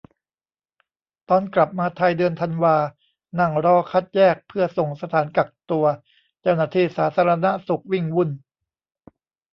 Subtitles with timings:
[1.29, 2.75] ตอนกลับมาไทย เดือนธันวา
[3.39, 5.85] นั่งรอคัดแยกเพื่อส่งสถานกักตัว
[6.41, 8.29] เจ้าหน้าที่สาธารณสุขวิ่งวุ่น